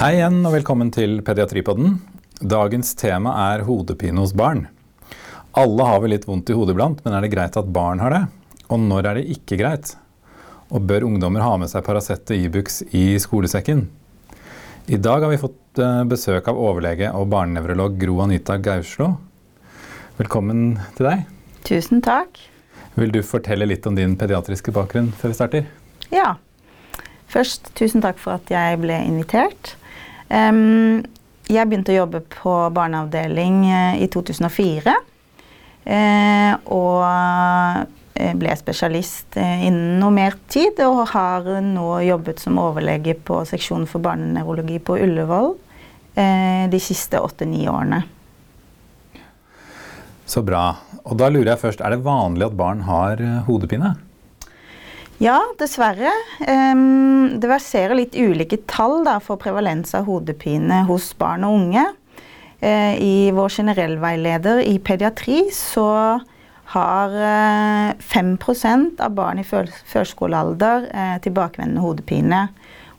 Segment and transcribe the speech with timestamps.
[0.00, 1.98] Hei igjen og velkommen til Pediatripodden.
[2.40, 4.62] Dagens tema er hodepine hos barn.
[5.60, 8.14] Alle har vel litt vondt i hodet iblant, men er det greit at barn har
[8.14, 8.20] det?
[8.72, 9.90] Og når er det ikke greit?
[10.72, 13.82] Og bør ungdommer ha med seg Paracet og Ibux i skolesekken?
[14.88, 19.10] I dag har vi fått eh, besøk av overlege og barnenevrolog Gro Anita Gauslo.
[20.16, 21.26] Velkommen til deg.
[21.68, 22.40] Tusen takk.
[22.96, 25.68] Vil du fortelle litt om din pediatriske bakgrunn før vi starter?
[26.08, 26.38] Ja.
[27.28, 29.76] Først tusen takk for at jeg ble invitert.
[30.30, 34.92] Jeg begynte å jobbe på barneavdeling uh, i 2004.
[35.80, 37.00] Uh, og
[38.14, 43.88] eh, ble spesialist innen noe mer tid, og har nå jobbet som overlege på seksjonen
[43.90, 45.54] for barnenevrologi på Ullevål
[46.70, 48.00] de siste åtte-ni årene.
[50.28, 50.64] Så bra.
[51.06, 53.94] Og da lurer jeg først, er det vanlig at barn har hodepine?
[55.20, 56.08] Ja, dessverre.
[56.40, 61.82] Det verserer litt ulike tall da, for prevalens av hodepine hos barn og unge.
[62.60, 65.86] Uh, I vår generellveileder i pediatri så
[66.72, 68.38] har uh, eh, 5
[69.00, 72.42] av barn i førskolealder uh, tilbakevendende hodepine.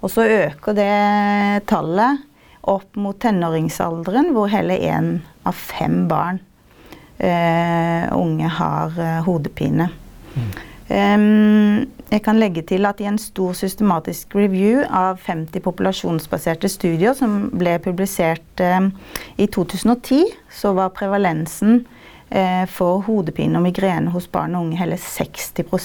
[0.02, 2.22] Og så øker det tallet
[2.62, 6.42] opp mot tenåringsalderen, hvor hele én av fem barn
[7.22, 8.96] unge har
[9.28, 9.86] hodepine.
[10.34, 10.48] Mm.
[10.92, 17.46] Jeg kan legge til at i en stor systematisk review av 50 populasjonsbaserte studier som
[17.56, 18.64] ble publisert
[19.40, 21.86] i 2010, så var prevalensen
[22.32, 25.76] uh, for hodepine og migrene hos barn og unge hele 60 uh,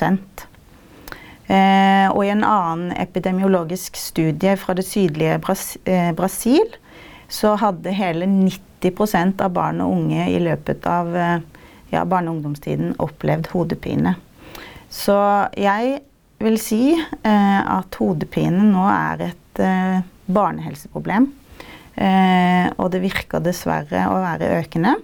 [2.14, 6.66] Og i en annen epidemiologisk studie fra det sydlige uh, Brasil
[7.28, 11.08] så hadde hele 90% av barn og unge i løpet av
[11.90, 14.14] ja, barne- og ungdomstiden opplevd hodepine.
[14.92, 15.16] Så
[15.58, 16.00] jeg
[16.42, 21.30] vil si eh, at hodepine nå er et eh, barnehelseproblem.
[21.96, 24.96] Eh, og det virker dessverre å være økende.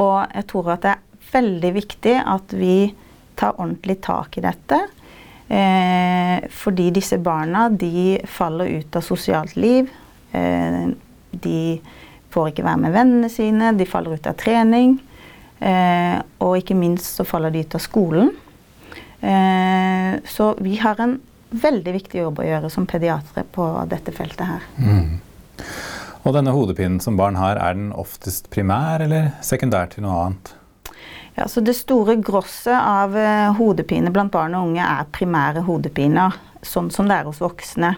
[0.00, 2.76] Og jeg tror at det er veldig viktig at vi
[3.38, 4.80] tar ordentlig tak i dette.
[5.48, 9.90] Eh, fordi disse barna de faller ut av sosialt liv.
[10.32, 10.86] Eh,
[11.30, 11.58] de
[12.34, 14.96] får ikke være med vennene sine, de faller ut av trening.
[15.58, 18.32] Eh, og ikke minst så faller de ut av skolen.
[19.20, 21.18] Eh, så vi har en
[21.54, 24.66] veldig viktig jobb å gjøre som pediatre på dette feltet her.
[24.76, 25.20] Mm.
[26.24, 30.54] Og denne hodepinen som barn har, er den oftest primær eller sekundær til noe annet?
[31.34, 36.36] Ja, så Det store grosset av uh, hodepine blant barn og unge er primære hodepiner,
[36.62, 37.96] sånn som det er hos voksne.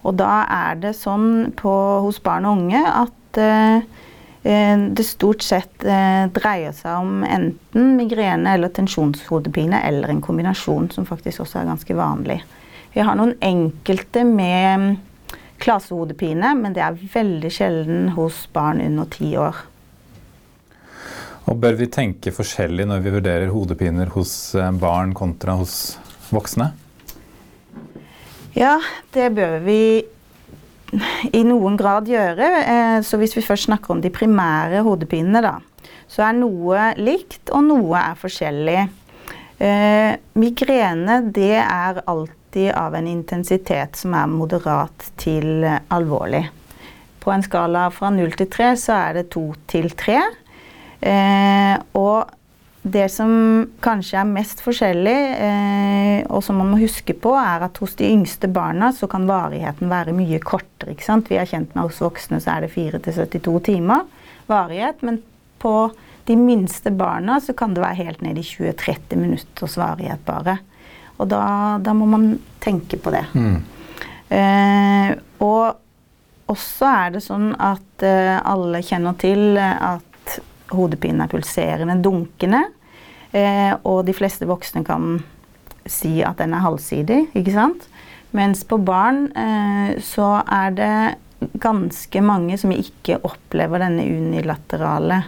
[0.00, 1.72] Og da er det sånn på,
[2.06, 3.82] hos barn og unge at Eh,
[4.42, 11.08] det stort sett eh, dreier seg om enten migrene eller tensjonshodepine, eller en kombinasjon, som
[11.08, 12.38] faktisk også er ganske vanlig.
[12.94, 14.94] Vi har noen enkelte med mm,
[15.60, 19.60] klasehodepine, men det er veldig sjelden hos barn under ti år.
[21.50, 25.98] Og Bør vi tenke forskjellig når vi vurderer hodepiner hos eh, barn kontra hos
[26.32, 26.70] voksne?
[28.56, 28.78] Ja,
[29.14, 29.80] det bør vi
[31.38, 32.48] i noen grad gjøre.
[32.60, 35.56] Eh, så hvis vi først snakker om de primære hodepinene, da,
[36.10, 38.80] så er noe likt, og noe er forskjellig.
[39.60, 46.46] Eh, migrene det er alltid av en intensitet som er moderat til alvorlig.
[47.20, 50.22] På en skala fra null til tre så er det to til tre.
[51.00, 52.39] Eh, og
[52.82, 53.30] det som
[53.84, 58.08] kanskje er mest forskjellig, eh, og som man må huske på, er at hos de
[58.08, 60.94] yngste barna så kan varigheten være mye kortere.
[60.94, 61.28] ikke sant?
[61.28, 64.08] Vi er kjent med hos voksne så er det 4-72 timer
[64.48, 65.04] varighet.
[65.04, 65.20] Men
[65.60, 65.90] på
[66.24, 70.56] de minste barna så kan det være helt ned i 20-30 minutters varighet bare.
[71.20, 71.44] Og da,
[71.84, 72.30] da, må man
[72.64, 73.26] tenke på det.
[73.36, 73.60] Mm.
[74.32, 75.10] Eh,
[75.44, 80.09] og også er det sånn at eh, alle kjenner til at
[80.70, 82.64] hodepinen er pulserende, dunkende.
[83.32, 85.18] Eh, og de fleste voksne kan
[85.90, 87.86] si at den er halvsidig, ikke sant.
[88.36, 90.94] Mens på barn eh, så er det
[91.60, 95.22] ganske mange som ikke opplever denne unilaterale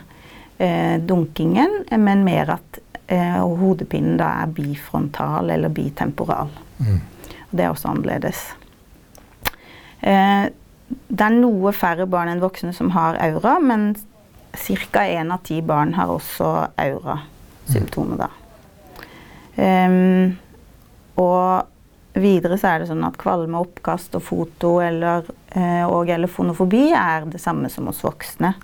[0.58, 6.52] eh, dunkingen, men mer at eh, hodepinen da er bifrontal eller bitemporal.
[6.82, 7.00] Mm.
[7.50, 8.44] Det er også annerledes.
[10.00, 10.50] Eh,
[11.12, 13.92] det er noe færre barn enn voksne som har aura, men
[14.52, 15.04] Ca.
[15.06, 18.28] én av ti barn har også aura-symptomer da.
[19.56, 20.32] Um,
[21.20, 21.68] og
[22.16, 25.26] videre så er det sånn at kvalme, oppkast og foto eller,
[25.56, 28.54] uh, og eller fonofobi er det samme som hos voksne.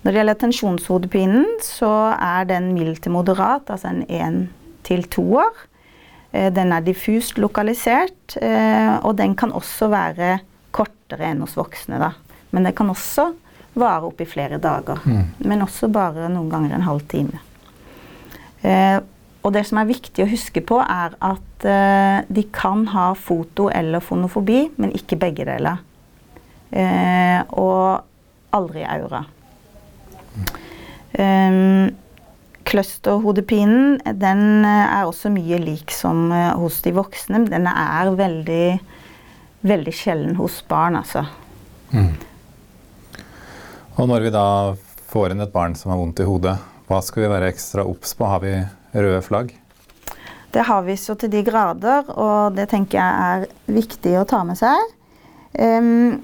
[0.00, 4.40] Når det gjelder tensjonshodepinen, så er den mild til moderat, altså en én
[4.86, 5.66] til år.
[6.34, 10.38] Uh, den er diffust lokalisert, uh, og den kan også være
[10.74, 11.98] kortere enn hos voksne.
[12.02, 12.14] da.
[12.50, 13.30] Men det kan også
[13.78, 15.00] vare opp i flere dager.
[15.04, 15.24] Mm.
[15.46, 17.40] Men også bare noen ganger en halv time.
[18.66, 18.98] Eh,
[19.40, 23.70] og det som er viktig å huske på, er at eh, de kan ha foto
[23.72, 25.80] eller fonofobi, men ikke begge deler.
[26.70, 28.04] Eh, og
[28.54, 29.24] aldri aura.
[31.18, 31.90] Um,
[32.70, 37.42] Clusterhodepinen den eh, er også mye lik som eh, hos de voksne.
[37.48, 38.66] Den er veldig,
[39.66, 41.24] veldig sjelden hos barn, altså.
[41.90, 42.12] Mm.
[43.98, 44.46] Og når vi da
[45.10, 46.56] får inn et barn som har vondt i hodet,
[46.90, 48.26] hva skal vi være ekstra obs på?
[48.26, 48.54] Har vi
[48.94, 49.52] røde flagg?
[50.50, 54.42] Det har vi så til de grader, og det tenker jeg er viktig å ta
[54.46, 54.96] med seg.
[55.54, 56.18] Um,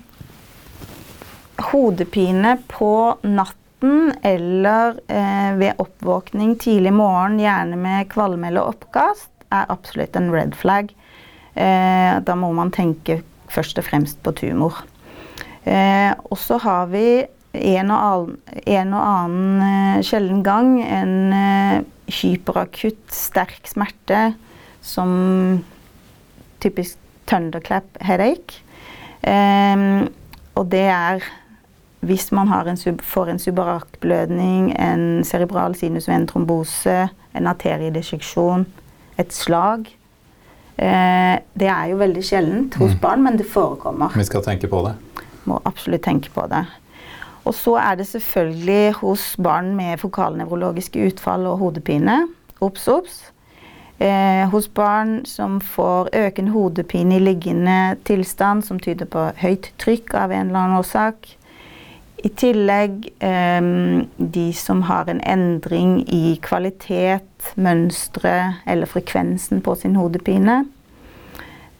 [1.70, 9.70] hodepine på natten eller eh, ved oppvåkning tidlig morgen, gjerne med kvalme eller oppkast, er
[9.72, 10.90] absolutt en red flag.
[11.54, 13.20] Eh, da må man tenke
[13.52, 14.82] først og fremst på tumor.
[15.64, 17.06] Eh, og så har vi
[17.56, 18.36] en og annen,
[18.66, 21.80] en og annen eh, sjelden gang en eh,
[22.20, 24.28] hyperakutt, sterk smerte
[24.84, 25.10] som
[26.62, 28.62] typisk thunderclap headache.
[29.26, 30.06] Um,
[30.54, 31.24] og det er
[32.06, 38.66] hvis man en sub, får en subarakblødning, en cerebral sinusventrombose, en arteriedisseksjon,
[39.18, 39.88] et slag.
[40.76, 43.00] Eh, det er jo veldig sjeldent hos mm.
[43.00, 44.12] barn, men det forekommer.
[44.14, 44.94] Vi skal tenke på det.
[45.48, 46.62] Må absolutt tenke på det.
[47.46, 52.24] Og så er det selvfølgelig hos barn med fokalnevrologiske utfall og hodepine.
[52.60, 53.20] Obs, obs.
[53.98, 60.14] Eh, hos barn som får økende hodepine i liggende tilstand, som tyder på høyt trykk
[60.14, 61.30] av en eller annen årsak.
[62.26, 63.70] I tillegg eh,
[64.18, 70.64] de som har en endring i kvalitet, mønstre eller frekvensen på sin hodepine.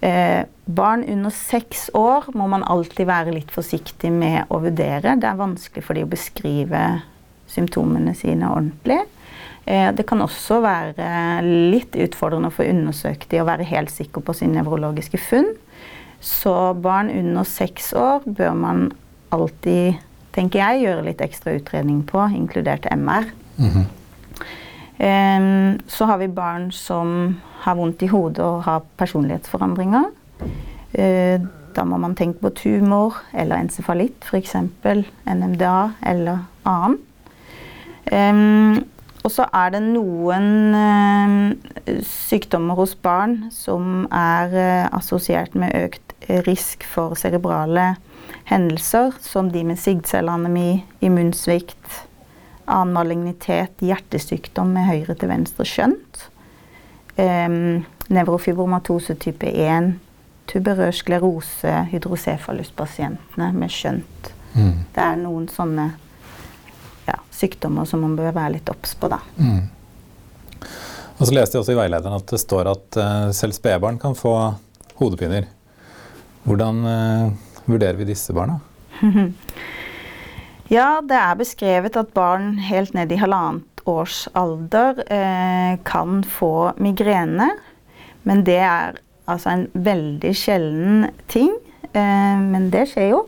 [0.01, 5.15] Eh, barn under seks år må man alltid være litt forsiktig med å vurdere.
[5.15, 6.83] Det er vanskelig for dem å beskrive
[7.51, 9.05] symptomene sine ordentlig.
[9.67, 11.07] Eh, det kan også være
[11.71, 15.53] litt utfordrende å få undersøkt dem og være helt sikker på sine nevrologiske funn.
[16.21, 18.85] Så barn under seks år bør man
[19.35, 20.03] alltid
[20.37, 23.31] tenker jeg, gjøre litt ekstra utredning på, inkludert MR.
[23.57, 23.87] Mm -hmm.
[24.99, 30.05] um, så har vi barn som har vondt i hodet og har personlighetsforandringer.
[30.97, 31.39] Uh,
[31.77, 34.55] da må man tenke på tumor eller encefalitt, f.eks.
[35.29, 35.79] NMDA
[36.09, 36.99] eller annen.
[38.07, 38.85] Um,
[39.27, 44.55] og så er det noen uh, sykdommer hos barn som er
[44.95, 46.15] assosiert med økt
[46.47, 47.97] risk for cerebrale
[48.47, 52.07] hendelser som de med sigdcelleanemi, immunsvikt,
[52.67, 56.27] annen malignitet, hjertesykdom med høyre til venstre skjønt,
[57.19, 59.95] um, nevrofibromatose type 1,
[60.51, 64.33] tuberøs sklerose, hydrocefaluspasientene med skjønt.
[64.57, 64.75] Mm.
[64.95, 65.91] Det er noen sånne
[67.07, 69.21] ja, sykdommer som man bør være litt obs på, da.
[69.39, 69.65] Mm.
[71.17, 74.17] Og så leste jeg også i veilederen at det står at uh, selv spedbarn kan
[74.17, 74.35] få
[75.01, 75.49] hodepiner.
[76.47, 78.59] Hvordan uh, vurderer vi disse barna?
[80.77, 86.73] ja, det er beskrevet at barn helt ned i halvannet års alder uh, kan få
[86.83, 87.49] migrene.
[88.27, 91.53] Men det er altså en veldig sjelden ting.
[91.93, 93.23] Eh, men det skjer jo.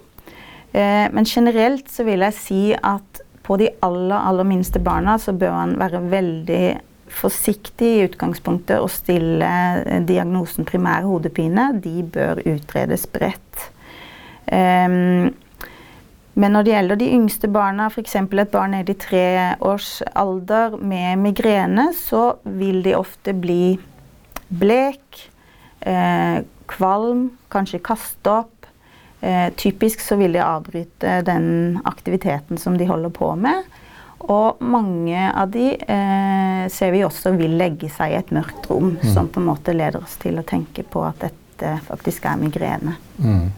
[0.73, 5.33] Eh, men generelt så vil jeg si at på de aller, aller minste barna så
[5.33, 6.65] bør man være veldig
[7.09, 9.49] forsiktig i utgangspunktet og stille
[9.81, 11.71] eh, diagnosen primær hodepine.
[11.83, 13.69] De bør utredes bredt.
[14.49, 15.35] Um,
[16.39, 18.15] men når det gjelder de yngste barna, f.eks.
[18.15, 19.25] et barn nede i tre
[19.65, 23.75] års alder med migrene, så vil de ofte bli
[24.49, 25.25] blek,
[25.81, 28.67] eh, kvalm, kanskje kaste opp.
[29.21, 33.67] Eh, typisk så vil de avbryte den aktiviteten som de holder på med.
[34.19, 38.97] Og mange av de eh, ser vi også vil legge seg i et mørkt rom,
[38.99, 39.07] mm.
[39.15, 42.97] som på en måte leder oss til å tenke på at dette faktisk er migrene.
[43.23, 43.49] Mm.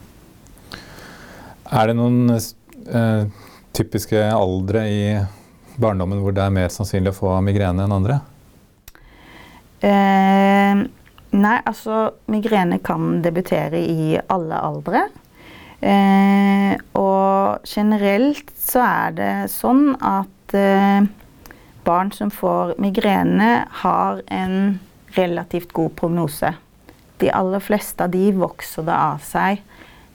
[1.71, 3.25] Er det noen eh,
[3.77, 5.03] typiske aldre i
[5.81, 8.21] barndommen hvor det er mer sannsynlig å få migrene enn andre?
[9.81, 10.83] Eh,
[11.37, 15.07] nei, altså migrene kan debutere i alle aldre.
[15.81, 21.07] Eh, og generelt så er det sånn at eh,
[21.87, 24.79] barn som får migrene, har en
[25.17, 26.53] relativt god prognose.
[27.21, 29.65] De aller fleste av de vokser det av seg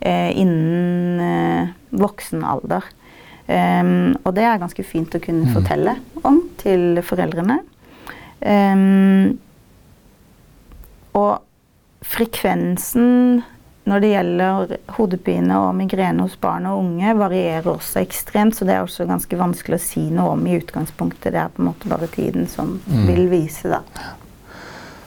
[0.05, 2.83] Eh, innen eh, voksen alder.
[3.45, 5.51] Um, og det er ganske fint å kunne mm.
[5.53, 5.95] fortelle
[6.25, 7.59] om til foreldrene.
[8.41, 9.35] Um,
[11.15, 11.41] og
[12.05, 13.43] frekvensen
[13.85, 18.73] når det gjelder hodepine og migrene hos barn og unge, varierer også ekstremt, så det
[18.73, 21.35] er også ganske vanskelig å si noe om i utgangspunktet.
[21.35, 23.05] Det er på en måte bare tiden som Mm.
[23.05, 23.81] vil vise, da.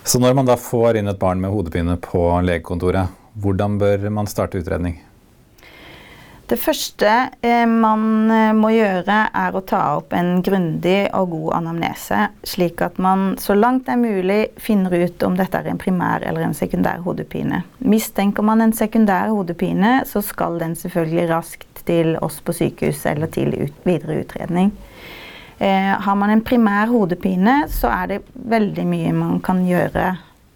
[0.05, 4.27] Så når man da får inn et barn med hodepine på legekontoret, hvordan bør man
[4.27, 5.00] starte utredning?
[6.49, 7.11] Det første
[7.45, 12.81] eh, man eh, må gjøre, er å ta opp en grundig og god anamnese, slik
[12.87, 16.47] at man så langt det er mulig finner ut om dette er en primær eller
[16.47, 17.61] en sekundær hodepine.
[17.85, 23.28] Mistenker man en sekundær hodepine, så skal den selvfølgelig raskt til oss på sykehus eller
[23.37, 24.73] til ut, videre utredning.
[25.61, 30.14] Eh, har man en primær hodepine, så er det veldig mye man kan gjøre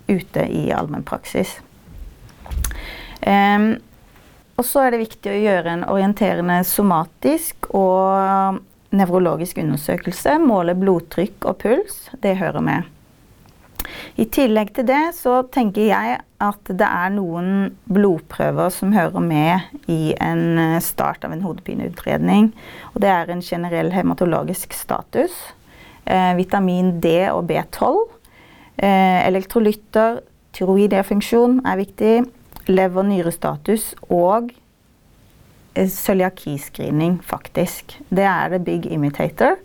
[0.08, 1.58] ute i allmennpraksis.
[3.22, 3.75] Um,
[4.56, 8.61] og så er det viktig å gjøre en orienterende somatisk og
[8.92, 10.37] nevrologisk undersøkelse.
[10.42, 12.02] Måle blodtrykk og puls.
[12.21, 12.90] Det hører med.
[14.21, 19.88] I tillegg til det så tenker jeg at det er noen blodprøver som hører med
[19.90, 22.50] i en eh, start av en hodepineutredning.
[22.92, 25.35] Og det er en generell hematologisk status.
[26.04, 28.04] Eh, vitamin D og B12.
[28.82, 30.21] Eh, elektrolytter,
[30.52, 32.14] tyroidefunksjon er viktig
[32.71, 34.52] lever-nyrestatus og
[35.75, 37.99] eh, cøliakiscreening, faktisk.
[38.11, 39.59] Det er The big imitator.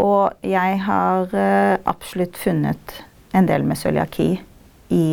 [0.00, 3.02] Og jeg har uh, absolutt funnet
[3.36, 4.30] en del med cøliaki
[4.88, 5.04] i,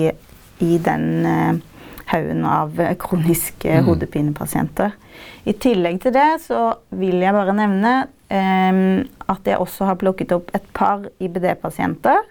[0.64, 1.60] i den uh,
[2.10, 3.86] haugen av kroniske mm.
[3.90, 4.96] hodepinepasienter.
[5.44, 7.94] I tillegg til det så vil jeg bare nevne
[8.32, 8.82] um,
[9.30, 12.24] at jeg også har plukket opp et par IBD-pasienter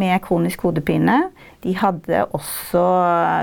[0.00, 1.20] med kronisk hodepine.
[1.64, 2.84] De hadde også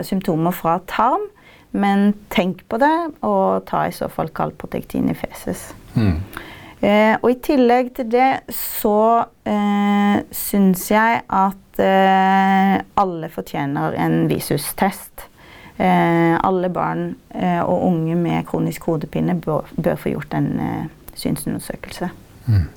[0.08, 1.24] symptomer fra tarm,
[1.72, 5.70] men tenk på det, og ta i så fall kaldprotektin i feses.
[5.96, 6.18] Mm.
[6.82, 14.26] Eh, og i tillegg til det så eh, syns jeg at eh, alle fortjener en
[14.30, 15.28] visustest.
[15.78, 20.90] Eh, alle barn eh, og unge med kronisk hodepine bør, bør få gjort en eh,
[21.16, 22.10] synsundersøkelse.
[22.46, 22.68] Mm.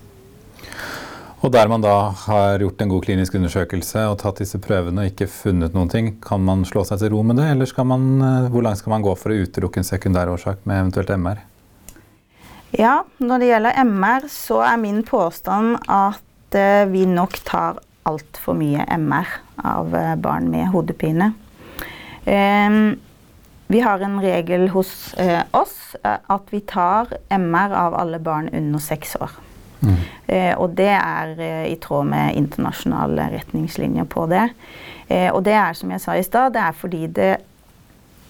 [1.45, 5.11] Og der man da har gjort en god klinisk undersøkelse og tatt disse prøvene og
[5.11, 8.07] ikke funnet noen ting, kan man slå seg til ro med det, eller man,
[8.49, 11.45] hvor langt skal man gå for å utelukke en sekundær årsak med eventuelt MR?
[12.81, 18.57] Ja, når det gjelder MR, så er min påstand at uh, vi nok tar altfor
[18.57, 21.35] mye MR av uh, barn med hodepine.
[22.25, 22.97] Um,
[23.69, 25.13] vi har en regel hos
[25.57, 29.33] oss at vi tar MR av alle barn under seks år.
[29.85, 29.97] Mm.
[30.27, 34.47] Eh, og det er eh, i tråd med internasjonale retningslinjer på det.
[35.09, 37.33] Eh, og det er som jeg sa i stad, det er fordi det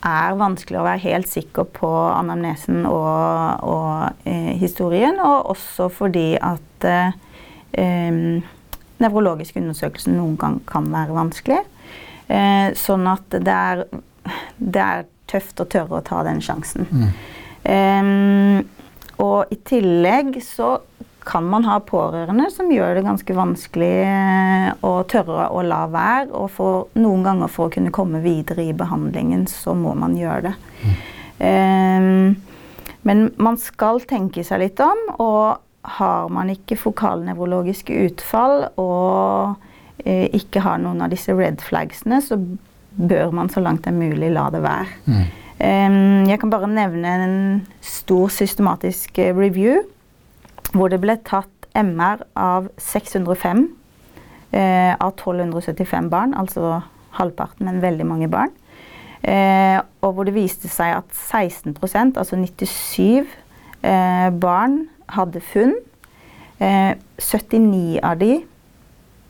[0.05, 4.27] er vanskelig å være helt sikker på anamnesen og, og
[4.61, 6.85] historien, og også fordi at
[9.01, 11.63] nevrologisk undersøkelse noen gang kan være vanskelig.
[12.77, 13.83] sånn at det er,
[14.61, 16.85] det er tøft å tørre å ta den sjansen.
[17.65, 18.61] Mm.
[19.25, 20.75] og i tillegg så
[21.25, 26.31] kan man ha pårørende som gjør det ganske vanskelig eh, å tørre å la være.
[26.37, 30.51] Og for, noen ganger for å kunne komme videre i behandlingen, så må man gjøre
[30.51, 30.55] det.
[30.85, 30.97] Mm.
[31.45, 35.61] Um, men man skal tenke seg litt om, og
[35.99, 42.39] har man ikke fokalnevrologiske utfall og uh, ikke har noen av disse red flagsene, så
[42.95, 45.01] bør man så langt det er mulig la det være.
[45.09, 45.25] Mm.
[45.55, 47.37] Um, jeg kan bare nevne en
[47.85, 49.83] stor systematisk review
[50.75, 53.65] hvor det ble tatt MR av 605
[54.55, 56.81] eh, av 1275 barn, altså
[57.19, 58.53] halvparten, men veldig mange barn.
[59.25, 63.25] Eh, og hvor det viste seg at 16% altså 97
[63.83, 65.75] eh, barn, hadde funn.
[66.65, 68.39] 79 av de,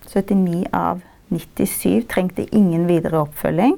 [0.06, 1.00] 79 av
[1.32, 3.74] 97 trengte ingen videre oppfølging.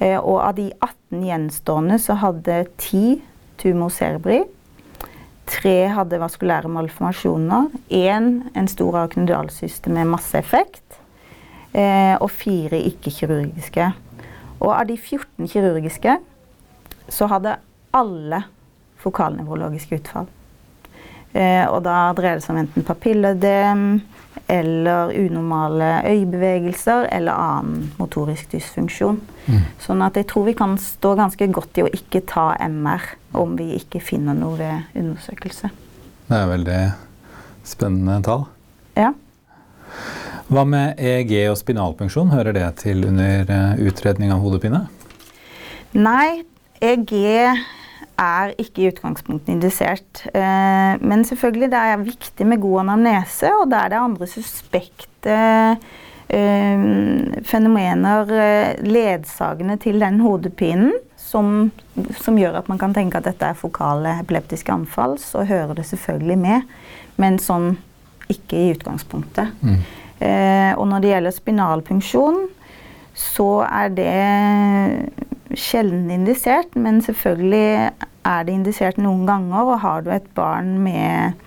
[0.00, 3.20] og av de 18 gjenstående så hadde 10
[3.60, 4.40] tumor cerebri.
[5.50, 7.70] Tre hadde vaskulære malformasjoner.
[7.90, 10.84] Én en stor arknodalsyste med masseeffekt.
[11.74, 13.92] Eh, og fire ikke-kirurgiske.
[14.60, 16.16] Og av de 14 kirurgiske
[17.10, 17.56] så hadde
[17.94, 18.42] alle
[19.02, 20.26] fokalnevrologiske utfall.
[21.34, 23.84] Eh, og da dreier det seg om enten papilledem
[24.50, 29.20] eller unormale øyebevegelser eller annen motorisk dysfunksjon.
[29.46, 29.62] Mm.
[29.82, 33.56] Sånn at jeg tror vi kan stå ganske godt i å ikke ta MR om
[33.58, 35.70] vi ikke finner noe ved undersøkelse.
[36.30, 36.80] Det er veldig
[37.66, 38.46] spennende tall.
[38.98, 39.12] Ja.
[40.50, 44.80] Hva med EEG og spinalpunksjon, hører det til under eh, utredning av hodepine?
[45.94, 46.42] Nei,
[46.82, 47.12] EEG
[48.20, 50.24] er ikke i utgangspunktet indisert.
[50.34, 55.38] Eh, men selvfølgelig, det er viktig med god anamnese, og der det er andre suspekte
[56.34, 56.90] eh,
[57.46, 58.34] fenomener
[58.82, 60.98] ledsagende til den hodepinen,
[61.30, 61.70] som,
[62.18, 65.86] som, gjør at man kan tenke at dette er fokale epileptiske anfall, så hører det
[65.92, 66.74] selvfølgelig med.
[67.20, 67.76] Men sånn
[68.30, 69.52] ikke i utgangspunktet.
[69.62, 69.78] Mm.
[70.20, 72.40] Eh, og når det gjelder spinalpunksjon,
[73.16, 77.90] så er det sjelden indisert, men selvfølgelig
[78.26, 79.62] er det indisert noen ganger.
[79.64, 81.40] Og har du et barn med,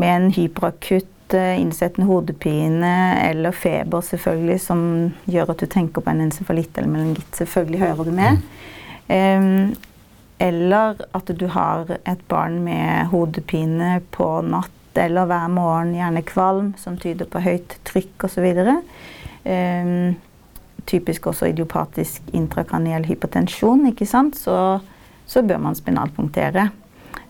[0.00, 4.86] med en hyperakutt eh, innsettende hodepine eller feber selvfølgelig, som
[5.30, 8.32] gjør at du tenker på en encefalitt eller meningitt, selvfølgelig hører du med.
[8.38, 8.64] Um,
[9.08, 16.70] eller at du har et barn med hodepine på natt eller hver morgen, gjerne kvalm,
[16.78, 18.46] som tyder på høyt trykk osv.
[19.44, 20.14] Um,
[20.86, 24.38] typisk også idiopatisk intrakraniell hypotensjon, ikke sant?
[24.38, 24.56] Så,
[25.26, 26.68] så bør man spinalpunktere.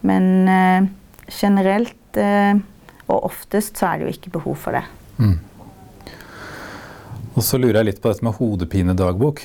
[0.04, 0.86] Men uh,
[1.32, 2.60] generelt uh,
[3.08, 4.84] og oftest så er det jo ikke behov for det.
[5.18, 5.36] Mm.
[7.34, 9.42] Og så lurer jeg litt på dette med hodepinedagbok.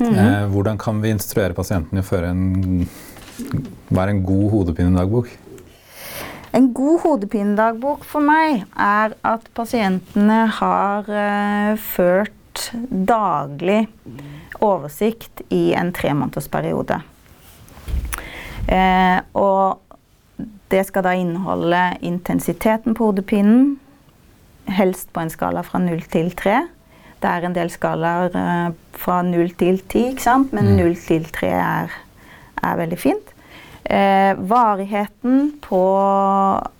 [0.00, 0.42] Mm -hmm.
[0.42, 2.88] eh, hvordan kan vi instruere pasienten i å føre en,
[3.88, 5.28] være en god hodepinedagbok?
[6.52, 13.88] En god hodepinedagbok for meg er at pasientene har uh, ført daglig
[14.60, 17.00] oversikt i en tremånedersperiode.
[18.66, 19.78] Eh, og
[20.70, 23.78] det skal da inneholde intensiteten på hodepinen,
[24.70, 26.60] helst på en skala fra 0 til 3.
[27.20, 30.54] Det er en del skalaer uh, fra 0 til 10, ikke sant?
[30.56, 30.98] men 0 mm.
[31.06, 31.94] til 3 er,
[32.62, 33.34] er veldig fint.
[33.84, 35.84] Uh, varigheten på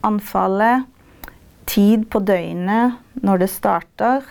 [0.07, 0.89] anfallet,
[1.71, 4.25] tid på døgnet når det starter,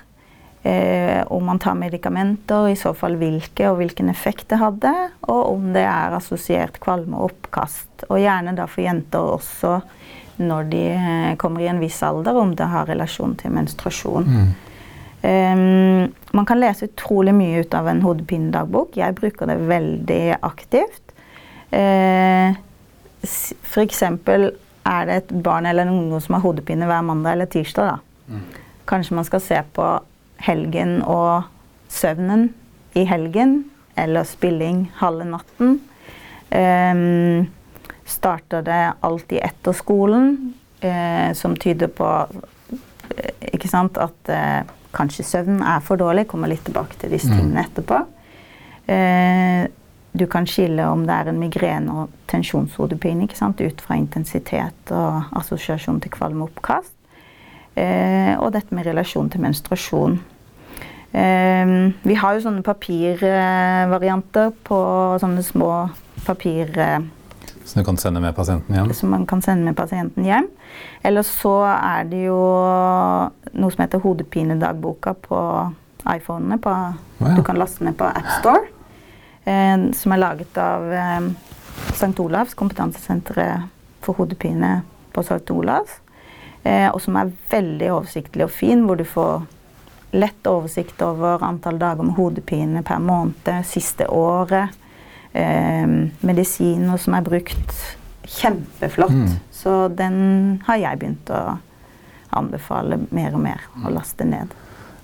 [0.64, 4.92] Eh, om man tar medikamenter, i så fall hvilke, og hvilken effekt det hadde.
[5.32, 8.04] Og om det er assosiert kvalme og oppkast.
[8.10, 9.78] Og gjerne da for jenter også
[10.40, 14.28] når de eh, kommer i en viss alder, om det har relasjon til menstruasjon.
[14.28, 14.52] Mm.
[15.22, 18.96] Um, man kan lese utrolig mye ut av en hodepinedagbok.
[18.98, 21.16] Jeg bruker det veldig aktivt.
[21.74, 22.56] Uh,
[23.24, 24.04] F.eks.
[24.04, 27.92] er det et barn eller en ungdom som har hodepine hver mandag eller tirsdag.
[27.92, 28.32] Da.
[28.32, 28.46] Mm.
[28.88, 29.90] Kanskje man skal se på
[30.40, 31.50] helgen og
[31.92, 32.54] søvnen
[32.96, 33.64] i helgen,
[34.00, 35.80] eller spilling halve natten.
[36.50, 37.50] Um,
[38.10, 45.26] starter det alltid etter skolen, uh, som tyder på uh, ikke sant, at uh, kanskje
[45.26, 46.28] søvnen er for dårlig.
[46.30, 47.40] Kommer litt tilbake til disse mm.
[47.40, 48.06] tingene etterpå.
[50.12, 56.00] du kan skille om det er en migrene og tensjonshodepine ut fra intensitet og assosiasjon
[56.02, 56.96] til kvalme oppkast.
[57.80, 60.18] Eh, og dette med relasjon til menstruasjon.
[61.14, 61.72] Eh,
[62.04, 64.82] vi har jo sånne papirvarianter på
[65.22, 65.72] sånne små
[66.26, 66.76] papir...
[67.70, 68.94] Som du kan sende med pasienten hjem?
[68.98, 70.48] Som man kan sende med pasienten hjem.
[71.06, 72.40] Eller så er det jo
[73.54, 75.42] noe som heter Hodepinedagboka på
[76.10, 76.58] iPhonene.
[76.58, 77.36] På, oh, ja.
[77.38, 78.66] Du kan laste ned på AppStore.
[79.46, 81.30] Eh, som er laget av eh,
[81.94, 82.16] St.
[82.18, 83.70] Olavs, kompetansesenteret
[84.02, 84.80] for hodepine
[85.14, 85.46] på St.
[85.54, 86.00] Olavs.
[86.64, 89.46] Eh, og som er veldig oversiktlig og fin, hvor du får
[90.18, 94.74] lett oversikt over antall dager med hodepine per måned, siste året.
[95.40, 97.76] Eh, og som er brukt.
[98.30, 99.16] Kjempeflott.
[99.16, 99.36] Mm.
[99.56, 100.18] Så den
[100.68, 101.44] har jeg begynt å
[102.38, 104.52] anbefale mer og mer å laste ned.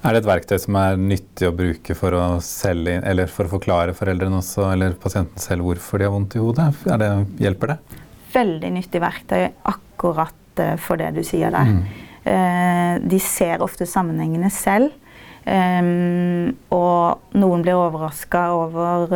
[0.05, 3.55] Er det et verktøy som er nyttig å bruke for å, selge, eller for å
[3.55, 6.67] forklare foreldrene også, eller pasienten selv hvorfor de har vondt i hodet?
[6.85, 7.09] Det,
[7.41, 7.77] hjelper det?
[8.35, 11.71] Veldig nyttig verktøy akkurat for det du sier der.
[11.73, 11.81] Mm.
[12.25, 14.93] Eh, de ser ofte sammenhengene selv.
[15.45, 19.11] Um, og noen blir overraska over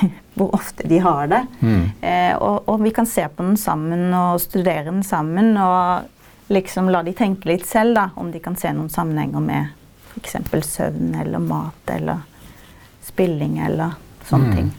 [0.34, 1.46] hvor ofte de har det.
[1.60, 1.84] Mm.
[2.00, 5.54] Eh, og, og, vi kan se på den sammen og studere den sammen.
[5.56, 9.72] Og liksom la de tenke litt selv, da, om de kan se noen sammenhenger med
[10.12, 10.36] f.eks.
[10.68, 12.24] søvn eller mat eller
[13.02, 14.56] spilling eller sånne mm.
[14.56, 14.70] ting.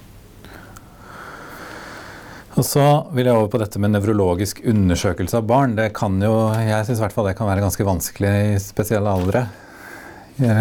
[2.54, 2.84] Og så
[3.16, 5.74] vil jeg over på dette med nevrologisk undersøkelse av barn.
[5.78, 9.48] Det kan jo, jeg syns det kan være ganske vanskelig i spesielle aldre.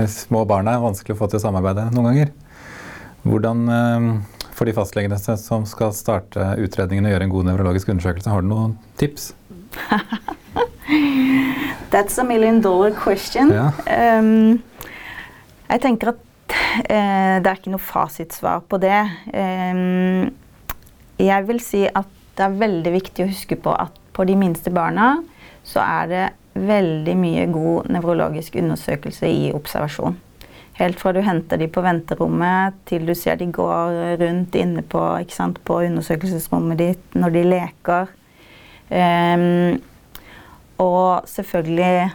[0.08, 2.32] Små barn er vanskelig å få til å samarbeide noen ganger.
[3.28, 4.08] Hvordan eh,
[4.62, 8.50] for de fastlegene som skal starte utredningen og gjøre en god nevrologisk undersøkelse, har du
[8.52, 9.32] noen tips?
[11.92, 13.50] That's a million dollar question.
[13.50, 13.72] Ja.
[14.20, 14.62] Um,
[15.66, 16.22] jeg tenker at
[16.54, 19.02] uh, det er ikke noe fasitsvar på det.
[19.34, 20.30] Um,
[21.18, 24.70] jeg vil si at det er veldig viktig å huske på at på de minste
[24.70, 25.16] barna
[25.66, 30.20] så er det veldig mye god nevrologisk undersøkelse i observasjon.
[30.78, 35.02] Helt fra du henter de på venterommet til du ser de går rundt inne på,
[35.32, 38.12] sant, på undersøkelsesrommet ditt når de leker.
[38.92, 39.80] Um,
[40.82, 42.12] og selvfølgelig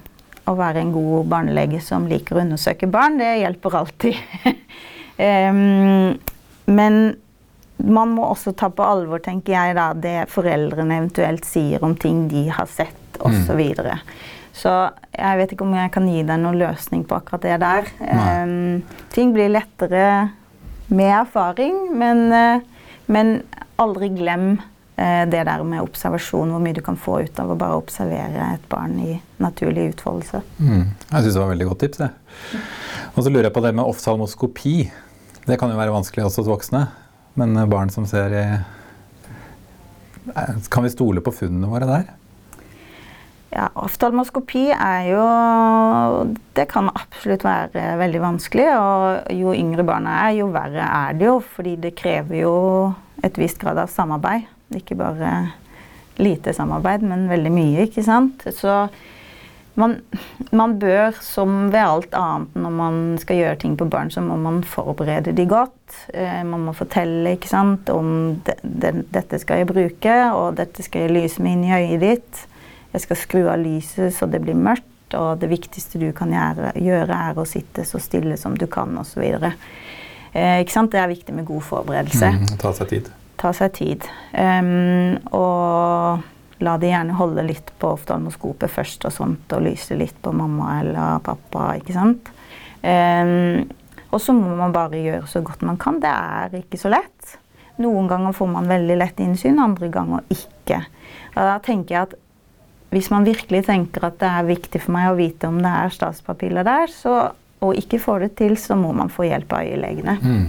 [0.47, 4.19] å være en god barnelege som liker å undersøke barn, det hjelper alltid.
[5.21, 6.17] um,
[6.79, 7.01] men
[7.77, 12.25] man må også ta på alvor, tenker jeg, da, det foreldrene eventuelt sier om ting
[12.31, 13.43] de har sett osv.
[13.47, 13.99] Så, videre.
[14.57, 14.73] Så
[15.13, 17.91] jeg vet ikke om jeg kan gi deg noen løsning på akkurat det der.
[18.01, 18.81] Um,
[19.13, 20.07] ting blir lettere
[20.87, 23.35] med erfaring, men, uh, men
[23.81, 27.59] aldri glem uh, det der med observasjon, hvor mye du kan få ut av å
[27.59, 30.41] bare observere et barn i naturlig utfoldelse.
[30.57, 30.87] Mm.
[31.11, 32.01] Jeg syns det var et veldig godt tips.
[32.01, 32.11] det.
[33.13, 34.77] Og så lurer jeg på det med oftalmoskopi.
[35.47, 36.87] Det kan jo være vanskelig også hos voksne.
[37.37, 38.45] Men barn som ser i
[40.73, 42.16] Kan vi stole på funnene våre der?
[43.53, 45.25] Ja, oftalmoskopi er jo
[46.55, 48.67] Det kan absolutt være veldig vanskelig.
[48.75, 51.38] Og jo yngre barna er, jo verre er det jo.
[51.55, 52.55] Fordi det krever jo
[53.23, 54.49] et visst grad av samarbeid.
[54.75, 55.53] Ikke bare
[56.17, 58.43] lite samarbeid, men veldig mye, ikke sant.
[58.55, 58.88] Så
[59.77, 59.93] man,
[60.49, 64.36] man, bør, som ved alt annet når man skal gjøre ting på barn, så må
[64.41, 65.77] man forberede de godt.
[66.13, 70.83] Eh, man må fortelle ikke sant, om de, de, 'dette skal jeg bruke', og 'dette
[70.83, 72.45] skal jeg lyse med inn i øyet ditt'.
[72.97, 76.71] Jeg skal skru av lyset så det blir mørkt, og det viktigste du kan gjøre,
[76.81, 79.21] gjøre er å sitte så stille som du kan, osv.
[79.21, 80.89] Eh, ikke sant?
[80.95, 82.31] Det er viktig med god forberedelse.
[82.33, 83.12] Mm, ta seg tid.
[83.38, 84.10] Ta seg tid.
[84.33, 90.17] Um, og la de gjerne holde litt på oftalmoskopet først og sånt, og lyse litt
[90.25, 91.69] på mamma eller pappa.
[91.77, 92.33] ikke sant?
[92.81, 93.67] Um,
[94.10, 96.01] og så må man bare gjøre så godt man kan.
[96.01, 97.38] Det er ikke så lett.
[97.77, 100.81] Noen ganger får man veldig lett innsyn, andre ganger ikke.
[101.36, 102.23] Og da tenker jeg at
[102.93, 105.93] hvis man virkelig tenker at det er viktig for meg å vite om det er
[105.93, 107.15] statspapiller der, så,
[107.63, 110.17] og ikke får det til, så må man få hjelp av øyelegene.
[110.21, 110.45] Mm.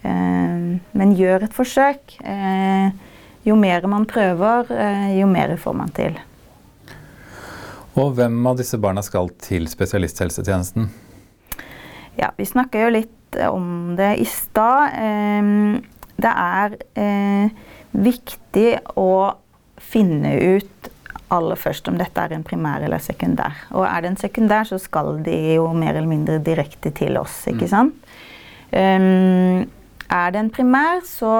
[0.00, 0.66] Eh,
[1.00, 2.18] men gjør et forsøk.
[2.20, 2.90] Eh,
[3.48, 6.18] jo mer man prøver, eh, jo mer får man til.
[7.98, 10.90] Og hvem av disse barna skal til spesialisthelsetjenesten?
[12.20, 14.94] Ja, vi snakka jo litt om det i stad.
[15.00, 15.80] Ehm,
[16.20, 17.50] det er eh,
[17.96, 19.34] viktig å
[19.80, 20.79] finne ut
[21.30, 23.64] aller først om dette er en primær eller sekundær.
[23.74, 27.42] Og er det en sekundær, så skal de jo mer eller mindre direkte til oss,
[27.50, 27.72] ikke mm.
[27.72, 28.14] sant.
[28.70, 29.66] Um,
[30.10, 31.34] er det en primær, så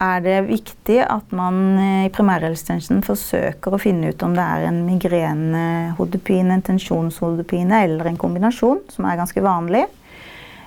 [0.00, 4.66] er det viktig at man eh, i primærhelsetjenesten forsøker å finne ut om det er
[4.70, 9.84] en migrenehodepine, en tensjonshodepine eller en kombinasjon, som er ganske vanlig.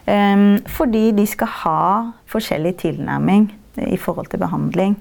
[0.06, 1.82] Um, fordi de skal ha
[2.30, 3.48] forskjellig tilnærming
[3.88, 4.98] i forhold til behandling.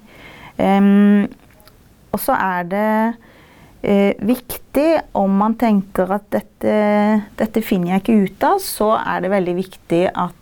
[0.56, 1.26] Um,
[2.12, 2.88] og så er det
[3.84, 6.76] uh, viktig om man tenker at dette,
[7.38, 10.38] dette finner jeg ikke ut av, så er det veldig viktig at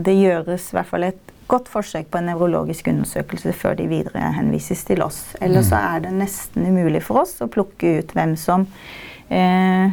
[0.00, 4.30] det gjøres i hvert fall et godt forsøk på en nevrologisk undersøkelse før de videre
[4.36, 5.34] henvises til oss.
[5.40, 5.88] Eller så mm.
[5.88, 8.66] er det nesten umulig for oss å plukke ut hvem som
[9.28, 9.90] eh,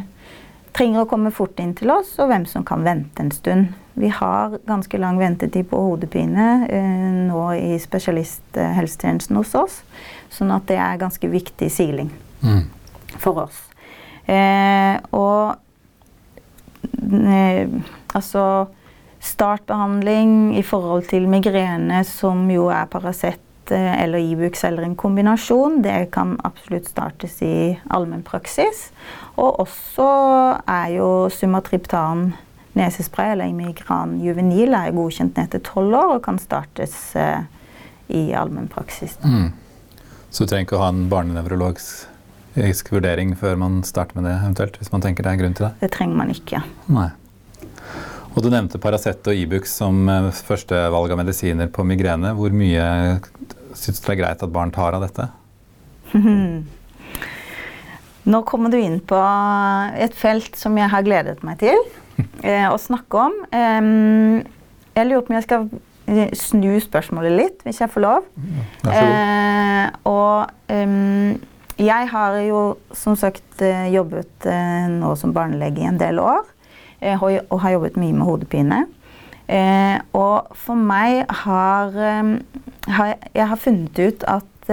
[0.76, 3.74] trenger å komme fort inn til oss, og hvem som kan vente en stund.
[3.98, 9.82] Vi har ganske lang ventetid på hodepine eh, nå i spesialisthelsetjenesten hos oss.
[10.30, 12.64] Sånn at det er ganske viktig siling mm.
[13.18, 13.62] for oss.
[14.28, 15.56] Eh, og
[17.32, 17.68] eh,
[18.14, 18.44] altså
[19.20, 25.80] startbehandling i forhold til migrene, som jo er Paracet eh, eller Ibux eller en kombinasjon,
[25.82, 28.88] det kan absolutt startes i allmennpraksis.
[29.36, 30.10] Og også
[30.66, 32.30] er jo Sumatriptan
[32.78, 37.40] nesespray eller Imigran juvenil er godkjent ned til tolv år og kan startes eh,
[38.14, 39.18] i allmennpraksis.
[39.24, 39.50] Mm.
[40.30, 41.08] Så du trenger ikke å ha en
[42.58, 45.66] barnenevrologisk vurdering før man starter med det, eventuelt, hvis man tenker det er grunn til
[45.68, 45.72] det?
[45.80, 46.62] Det trenger man ikke.
[46.88, 47.10] Nei.
[48.34, 52.34] Og Du nevnte Paracet og Ibux som eh, førstevalg av medisiner på migrene.
[52.34, 53.18] Hvor mye
[53.74, 55.28] syns du det er greit at barn tar av dette?
[58.28, 59.18] Nå kommer du inn på
[59.96, 61.78] et felt som jeg har gledet meg til
[62.46, 63.34] eh, å snakke om.
[63.54, 64.42] Um,
[64.94, 65.68] jeg lurer på om jeg skal
[66.10, 68.26] eh, snu spørsmålet litt, hvis jeg får lov.
[68.84, 69.14] Vær så god.
[69.14, 70.36] Eh, og
[70.74, 71.38] um,
[71.78, 72.60] jeg har jo
[72.96, 76.46] som sagt eh, jobbet eh, nå som barnelege i en del år.
[77.00, 78.84] Eh, og har jobbet mye med hodepine.
[80.12, 84.72] Og for meg har Jeg har funnet ut at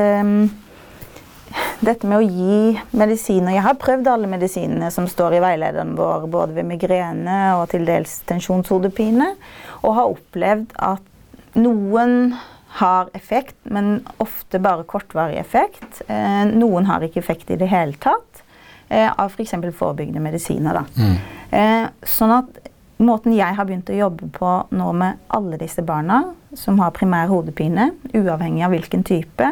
[1.80, 6.28] dette med å gi medisiner Jeg har prøvd alle medisinene som står i veilederen vår,
[6.28, 9.30] både ved migrene og til dels tensjonshodepine,
[9.80, 12.36] og har opplevd at noen
[12.76, 16.02] har effekt, men ofte bare kortvarig effekt.
[16.52, 18.42] noen har ikke effekt i det hele tatt
[18.92, 19.54] av f.eks.
[19.56, 20.82] For forebyggende medisiner.
[21.00, 21.16] Mm.
[21.56, 22.58] Eh, sånn at
[23.04, 26.22] måten jeg har begynt å jobbe på nå med alle disse barna
[26.56, 29.52] som har primær hodepine, uavhengig av hvilken type,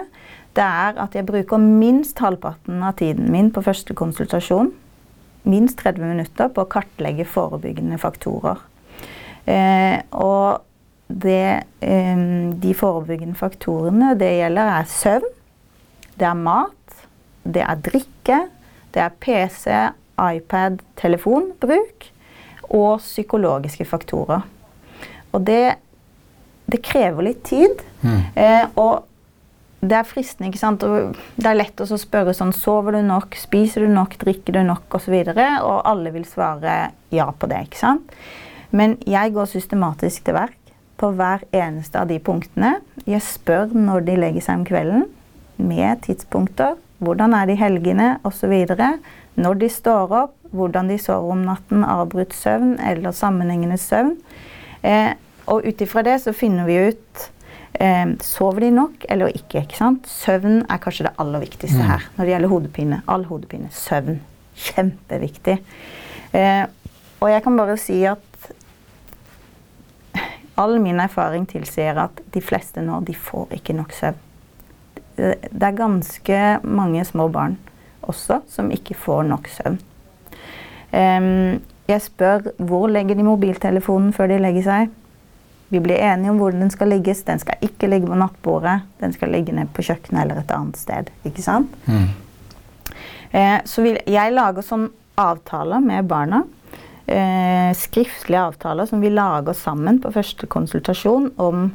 [0.53, 4.71] det er at jeg bruker minst halvparten av tiden min på første konsultasjon,
[5.49, 8.62] minst 30 minutter, på å kartlegge forebyggende faktorer.
[9.49, 10.63] Eh, og
[11.07, 12.23] det, eh,
[12.63, 15.33] de forebyggende faktorene det gjelder, er søvn,
[16.19, 17.05] det er mat,
[17.43, 18.39] det er drikke,
[18.93, 19.69] det er PC,
[20.13, 22.09] iPad, telefonbruk
[22.73, 24.45] og psykologiske faktorer.
[25.33, 25.75] Og det,
[26.69, 27.81] det krever litt tid.
[28.03, 28.21] Mm.
[28.37, 29.09] Eh, og
[29.83, 30.85] det er fristende, ikke sant.
[30.85, 33.35] Og det er lett å spørre sånn Sover du nok?
[33.39, 34.15] Spiser du nok?
[34.21, 34.85] Drikker du nok?
[34.93, 35.49] Og så videre.
[35.65, 38.13] Og alle vil svare ja på det, ikke sant.
[38.73, 40.62] Men jeg går systematisk til verk
[41.03, 42.77] på hver eneste av de punktene.
[43.09, 45.03] Jeg spør når de legger seg om kvelden,
[45.59, 46.77] med tidspunkter.
[47.03, 48.53] Hvordan er det i helgene, osv.
[49.35, 54.15] Når de står opp, hvordan de sover om natten, avbrutt søvn eller sammenhengende søvn.
[54.85, 55.13] Eh,
[55.49, 57.23] og ut ifra det så finner vi ut
[57.81, 59.63] eh, sover de nok eller ikke.
[59.65, 60.05] ikke sant?
[60.07, 61.89] Søvn er kanskje det aller viktigste Mm.
[61.89, 63.01] her når det gjelder hodepine.
[63.07, 63.71] All hodepine.
[63.73, 64.21] Søvn.
[64.55, 65.57] Kjempeviktig.
[66.33, 66.65] Eh,
[67.19, 68.21] og jeg kan bare si at
[70.55, 74.19] all min erfaring tilsier at de fleste nå de får ikke nok søvn.
[75.15, 77.59] Det er ganske mange små barn
[78.01, 79.77] også som ikke får nok søvn.
[80.93, 84.91] Jeg spør hvor legger de mobiltelefonen før de legger seg.
[85.73, 87.23] Vi blir enige om hvor den skal ligges.
[87.25, 88.83] Den skal ikke ligge på nattbordet.
[89.01, 91.09] Den skal ligge ned på kjøkkenet eller et annet sted.
[91.25, 91.73] Ikke sant?
[91.89, 92.11] Mm.
[93.33, 96.43] Eh, så jeg lager sånn avtaler med barna.
[97.05, 101.65] Eh, skriftlige avtaler som vi lager sammen på første konsultasjon om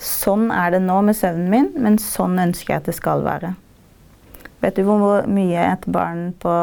[0.00, 3.52] sånn er det nå med søvnen min, men sånn ønsker jeg at det skal være.
[4.62, 6.54] Vet du hvor mye et barn på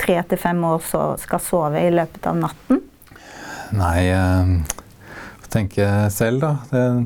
[0.00, 2.80] tre til fem år så skal sove i løpet av natten?
[3.76, 4.56] Nei, eh,
[5.42, 6.52] få tenke selv, da.
[6.70, 6.98] Det er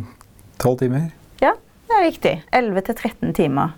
[0.61, 1.07] Tolv timer.
[1.41, 1.55] Ja,
[1.89, 2.35] det er riktig.
[2.53, 3.71] 11 til 13 timer.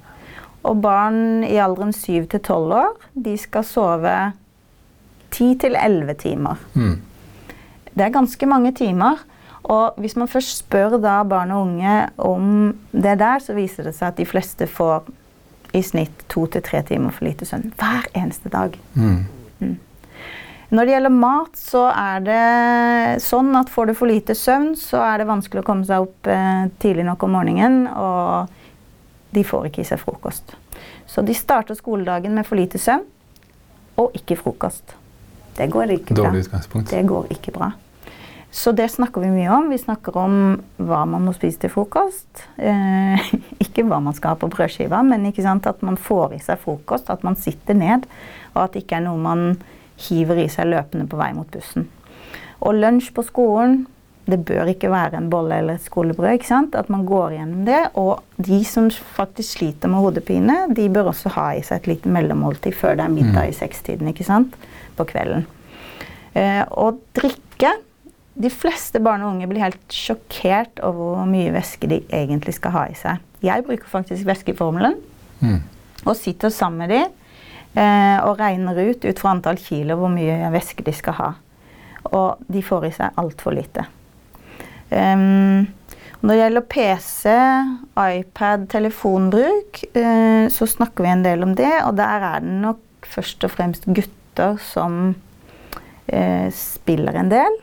[0.67, 4.15] Og barn i alderen 7 til 12 år, de skal sove
[5.33, 6.61] 10 til 11 timer.
[6.75, 6.99] Mm.
[7.93, 9.25] Det er ganske mange timer.
[9.63, 13.95] Og hvis man først spør da barn og unge om det der, så viser det
[13.95, 15.07] seg at de fleste får
[15.73, 18.75] i snitt to til tre timer for lite søvn hver eneste dag.
[18.95, 19.23] Mm.
[20.73, 25.03] Når det gjelder mat, så er det sånn at får du for lite søvn, så
[25.05, 28.49] er det vanskelig å komme seg opp eh, tidlig nok om morgenen, og
[29.37, 30.55] de får ikke i seg frokost.
[31.05, 33.05] Så de starter skoledagen med for lite søvn
[34.01, 34.97] og ikke frokost.
[35.57, 36.29] Det går ikke bra.
[36.29, 36.91] Dårlig utgangspunkt.
[36.91, 37.73] Det går ikke bra.
[38.53, 39.71] Så det snakker vi mye om.
[39.73, 40.35] Vi snakker om
[40.77, 42.45] hva man må spise til frokost.
[42.61, 43.31] Eh,
[43.65, 47.09] ikke hva man skal ha på brødskiva, men at man får i seg frokost.
[47.09, 48.05] At man sitter ned,
[48.53, 49.47] og at det ikke er noe man
[50.03, 51.89] hiver i seg løpende på vei mot bussen.
[52.61, 53.87] Og lunsj på skolen,
[54.29, 56.37] det bør ikke være en bolle eller et skolebrød.
[56.37, 56.77] ikke sant?
[56.79, 57.81] At man går gjennom det.
[57.99, 62.13] Og de som faktisk sliter med hodepine, de bør også ha i seg et lite
[62.13, 64.55] mellommåltid før det er middag i sekstiden ikke sant?
[64.97, 65.47] På kvelden.
[66.35, 67.73] Eh, og drikke
[68.35, 72.73] De fleste barn og unge blir helt sjokkert over hvor mye væske de egentlig skal
[72.73, 73.19] ha i seg.
[73.45, 74.95] Jeg bruker faktisk væskeformelen
[75.43, 75.59] Mm.
[76.07, 77.11] og sitter sammen med dem
[77.77, 81.29] eh, og regner ut ut fra antall kilo hvor mye væske de skal ha.
[82.13, 83.85] Og de får i seg altfor lite.
[84.91, 85.67] Um,
[86.23, 87.29] når det gjelder PC,
[87.99, 91.73] iPad, telefonbruk, eh, så snakker vi en del om det.
[91.87, 94.11] Og der er det nok først og fremst gutter
[94.61, 95.15] som
[96.07, 97.59] eh, spiller en del.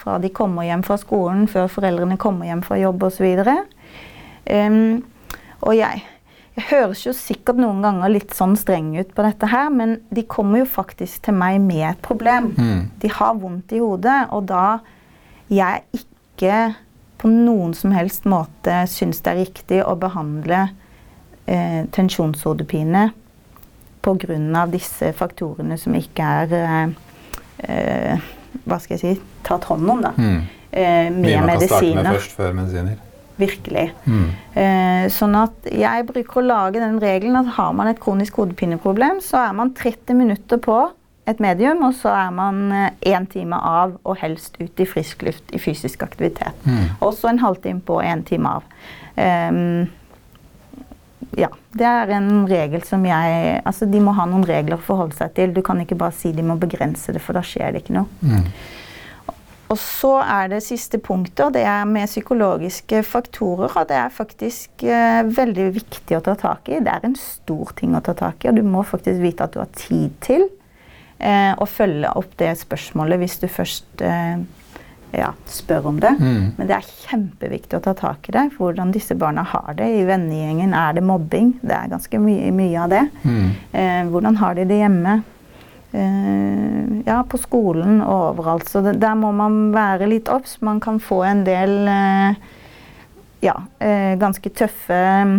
[0.00, 3.26] Fra de kommer hjem fra skolen, før foreldrene kommer hjem fra jobb osv.
[4.50, 5.02] Um,
[5.60, 6.02] og jeg,
[6.56, 10.24] jeg høres jo sikkert noen ganger litt sånn streng ut på dette her, men de
[10.24, 12.54] kommer jo faktisk til meg med et problem.
[12.56, 12.82] Mm.
[13.02, 14.80] De har vondt i hodet, og da
[15.52, 16.60] jeg ikke
[17.20, 20.70] på noen som helst måte syns det er riktig å behandle
[21.44, 23.10] eh, tensjonshodepine
[24.02, 24.66] pga.
[24.70, 26.94] disse faktorene som ikke er eh,
[27.68, 28.30] eh,
[28.64, 30.12] Hva skal jeg si tatt hånd om, da.
[30.16, 30.40] Mm.
[30.70, 32.98] Eh, med Mye man kan starte med først før medisiner.
[33.40, 33.86] Virkelig.
[34.04, 34.24] Mm.
[34.60, 39.22] Eh, sånn at jeg bruker å lage den regelen at har man et kronisk hodepineproblem,
[39.24, 40.82] så er man 30 minutter på
[41.30, 42.60] et medium, og så er man
[43.06, 46.56] én time av, og helst ut i frisk luft i fysisk aktivitet.
[46.66, 46.98] Mm.
[47.06, 48.66] Også en halvtime på og én time av.
[49.20, 49.88] Ehm,
[51.38, 55.16] ja, det er en regel som jeg Altså, de må ha noen regler å forholde
[55.18, 55.54] seg til.
[55.54, 58.08] Du kan ikke bare si de må begrense det, for da skjer det ikke noe.
[58.24, 58.46] Mm.
[59.70, 63.70] Og så er det siste punktet, og det er med psykologiske faktorer.
[63.70, 66.80] Og det er faktisk eh, veldig viktig å ta tak i.
[66.82, 69.54] Det er en stor ting å ta tak i, og du må faktisk vite at
[69.54, 70.48] du har tid til
[71.22, 74.42] eh, å følge opp det spørsmålet hvis du først eh,
[75.16, 76.12] ja, spør om det.
[76.20, 76.52] Mm.
[76.56, 78.46] Men det er kjempeviktig å ta tak i det.
[78.54, 79.88] for Hvordan disse barna har det.
[80.00, 81.56] I vennegjengen er det mobbing.
[81.62, 83.04] Det er ganske mye, mye av det.
[83.24, 83.50] Mm.
[83.72, 85.20] Eh, hvordan har de det hjemme?
[85.92, 88.68] eh, ja, på skolen og overalt.
[88.70, 90.58] Så det, der må man være litt obs.
[90.64, 92.50] Man kan få en del eh,
[93.44, 95.38] ja, eh, ganske tøffe mm,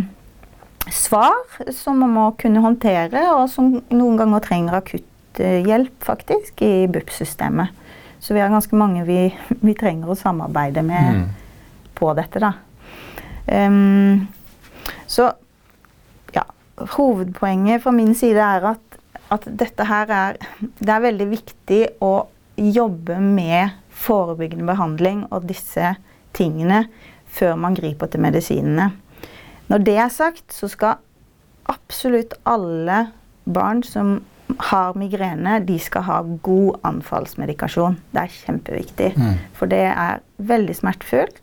[0.92, 1.38] svar
[1.76, 7.78] som man må kunne håndtere, og som noen ganger trenger akutthjelp, faktisk, i BUP-systemet.
[8.22, 9.32] Så vi har ganske mange vi,
[9.66, 11.24] vi trenger å samarbeide med Mm.
[11.98, 12.54] på dette, da.
[13.48, 14.28] Um,
[15.10, 15.32] så
[16.34, 16.44] ja,
[16.78, 19.00] hovedpoenget fra min side er at,
[19.34, 25.96] at dette her er Det er veldig viktig å jobbe med forebyggende behandling og disse
[26.34, 26.86] tingene
[27.32, 28.92] før man griper til medisinene.
[29.70, 31.00] Når det er sagt, så skal
[31.70, 33.08] absolutt alle
[33.46, 34.22] barn som
[34.60, 37.98] har migrene, de skal ha god anfallsmedikasjon.
[38.12, 39.12] Det er kjempeviktig.
[39.18, 39.38] Mm.
[39.58, 41.40] For det er veldig smertefullt.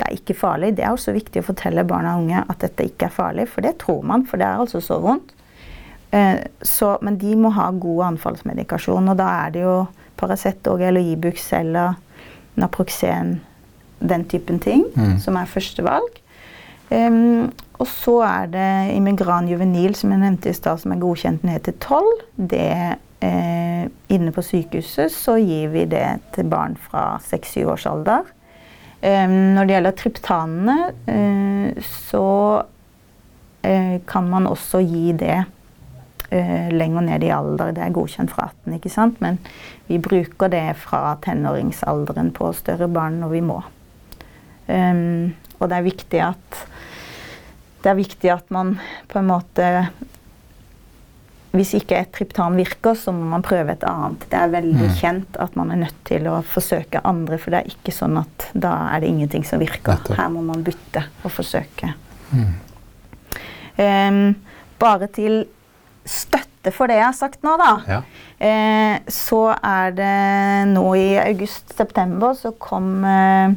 [0.00, 0.76] Det er ikke farlig.
[0.76, 3.60] Det er også viktig å fortelle barn og unge at dette ikke er farlig, for
[3.66, 5.34] det tror man, for det er altså så vondt.
[6.12, 9.74] Eh, så, men de må ha god anfallsmedikasjon, og da er det jo
[10.20, 11.94] Paracet og eller Ibux eller
[12.60, 13.40] Naproxen,
[14.00, 15.18] den typen ting, Mm.
[15.20, 16.16] som er førstevalg.
[16.90, 21.46] Um, og så er det Immigran juvenil, som jeg nevnte i stad, som er godkjent
[21.48, 22.10] ned til 12.
[22.52, 28.28] Det, eh, inne på sykehuset så gir vi det til barn fra 6-7 års alder.
[29.00, 30.76] Eh, når det gjelder tryptanene,
[31.08, 32.26] eh, så
[33.64, 35.38] eh, kan man også gi det
[36.30, 37.72] eh, lenger ned i alder.
[37.72, 39.20] Det er godkjent fra 18, ikke sant?
[39.24, 39.40] men
[39.88, 43.62] vi bruker det fra tenåringsalderen på større barn når vi må.
[44.70, 46.58] Og det er viktig at
[47.82, 48.74] det er viktig at man
[49.08, 49.66] på en måte
[51.50, 54.22] Hvis ikke et triptan virker, så må man prøve et annet.
[54.30, 54.94] Det er veldig Mm.
[55.00, 58.44] kjent at man er nødt til å forsøke andre, for det er ikke sånn at
[58.54, 59.96] da er det ingenting som virker.
[59.98, 60.14] Dette.
[60.14, 61.90] Her må man bytte og forsøke.
[62.30, 62.54] Mm.
[63.80, 64.36] Um,
[64.78, 65.46] bare til
[66.06, 67.72] støtte for det jeg har sagt nå, da.
[67.88, 68.00] Ja.
[68.46, 73.50] uh, så er det nå i august-september så kom uh,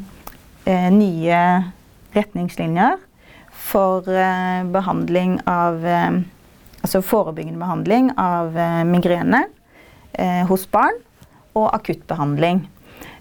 [0.66, 1.40] uh, nye
[2.16, 2.98] retningslinjer
[3.64, 6.22] for eh, behandling av eh,
[6.84, 9.46] Altså forebyggende behandling av eh, migrene
[10.50, 10.98] hos barn,
[11.56, 12.60] og akuttbehandling.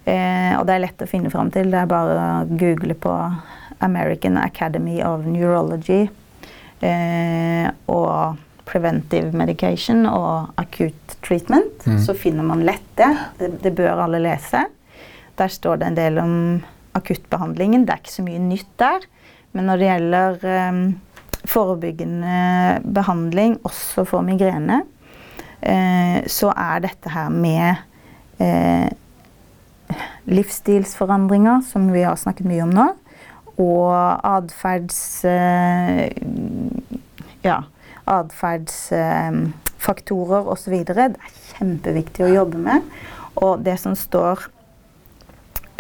[0.05, 1.71] Eh, og det er lett å finne fram til.
[1.71, 3.13] Det er bare å google på
[3.87, 6.09] American Academy of Neurology
[7.87, 8.37] og
[8.69, 11.99] preventive medication og acute treatment, Mm.
[12.03, 13.17] så finner man lett det.
[13.39, 13.63] det.
[13.63, 14.67] Det bør alle lese.
[15.37, 16.63] Der står det en del om
[16.95, 17.87] akuttbehandlingen.
[17.87, 19.01] Det er ikke så mye nytt der.
[19.53, 20.81] Men når det gjelder eh,
[21.53, 22.37] forebyggende
[22.95, 24.79] behandling, også for migrene,
[25.61, 27.75] eh, så er dette her med
[28.41, 28.89] eh,
[30.31, 32.89] livsstilsforandringer, som vi har snakket mye om nå,
[33.61, 33.93] og
[34.25, 35.25] atferds...
[35.29, 36.09] Eh,
[37.43, 37.63] ja,
[38.07, 40.85] atferdsfaktorer osv.
[40.87, 41.13] Det er
[41.57, 42.81] kjempeviktig å jobbe med.
[43.43, 44.37] Og det som står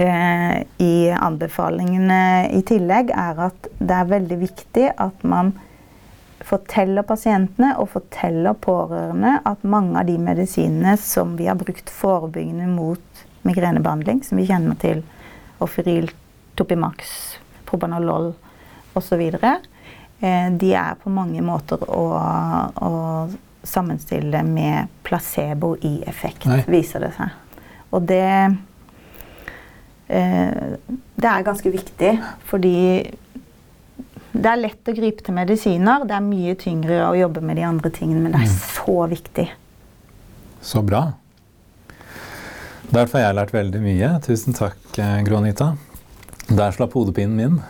[0.01, 5.53] i anbefalingene i tillegg, er at det er veldig viktig at man
[6.47, 12.67] forteller pasientene og forteller pårørende at mange av de medisinene som vi har brukt forebyggende
[12.73, 15.03] mot migrenebehandling, som vi kjenner til,
[15.63, 16.11] Ofiril,
[16.59, 17.13] Topimax,
[17.69, 18.33] Probanolol
[18.99, 22.05] osv., eh, de er på mange måter å,
[22.75, 22.93] å
[23.63, 26.63] sammenstille med placebo i effekt, Nei.
[26.67, 27.39] viser det seg.
[27.93, 28.59] Og det eh,
[30.13, 32.13] Det er ganske viktig,
[32.49, 32.73] fordi
[34.33, 36.05] det er lett å gripe til medisiner.
[36.09, 38.61] Det er mye tyngre å jobbe med de andre tingene, men det er Mm.
[38.77, 39.49] så viktig.
[40.63, 41.13] Så bra.
[42.93, 44.09] Derfor har jeg lært veldig mye.
[44.25, 45.77] Tusen takk, eh, Gro Anita.
[46.49, 47.63] Der slapp hodepinen min.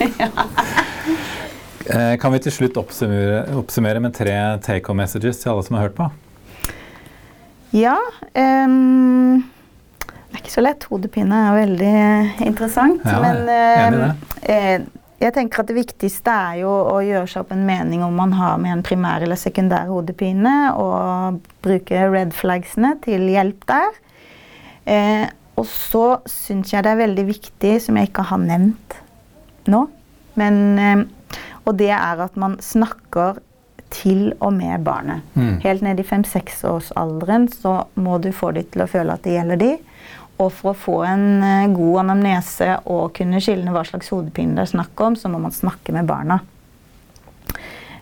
[1.86, 4.32] Eh, Kan vi til slutt oppsummere, oppsummere med tre
[4.64, 6.06] take home messages til alle som har hørt på?
[7.76, 7.98] Ja
[8.34, 9.42] ehm,
[10.34, 10.84] Det er ikke så lett.
[10.90, 11.90] Hodepine er veldig
[12.42, 13.04] interessant.
[13.06, 14.00] Ja, men ehm,
[14.42, 14.80] eh,
[15.22, 18.34] jeg tenker at det viktigste er jo å gjøre seg opp en mening om man
[18.34, 24.02] har med en primær eller sekundær hodepine, og bruke red flagsene til hjelp der.
[24.90, 25.24] Eh,
[25.54, 28.98] og så syns jeg det er veldig viktig, som jeg ikke har nevnt
[29.70, 29.86] nå,
[30.40, 31.04] men eh,
[31.64, 33.38] Og det er at man snakker
[33.94, 35.22] til og med barnet.
[35.34, 35.60] Mm.
[35.62, 39.60] Helt ned i fem-seksårsalderen så må du få dem til å føle at det gjelder
[39.62, 39.70] de.
[40.42, 44.64] Og for å få en eh, god anamnese og kunne skille hva slags hodepine det
[44.64, 46.40] er snakk om, så må man snakke med barna.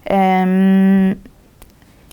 [0.03, 1.12] Um,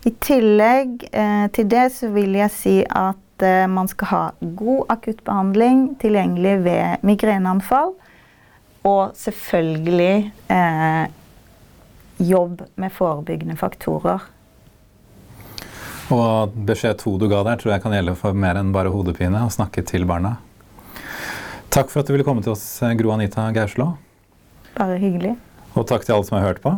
[0.06, 4.20] I tillegg uh, til det så vil jeg si at uh, man skal ha
[4.60, 7.96] god akuttbehandling tilgjengelig ved migreneanfall.
[8.86, 11.08] Og selvfølgelig uh,
[12.20, 14.28] jobb med forebyggende faktorer.
[16.10, 19.44] Og beskjed to du ga der, tror jeg kan gjelde for mer enn bare hodepine.
[19.46, 20.36] Å snakke til barna.
[21.70, 22.64] Takk for at du ville komme til oss,
[22.98, 23.92] Gro Anita Gauslå.
[24.74, 25.36] Bare hyggelig.
[25.78, 26.74] Og takk til alle som har hørt på.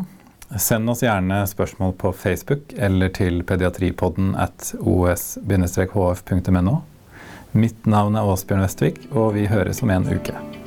[0.61, 6.75] Send oss gjerne spørsmål på Facebook eller til pediatripodden at os-hf.no.
[7.53, 10.62] Mitt navn er Åsbjørn Vestvik, og vi høres om en uke.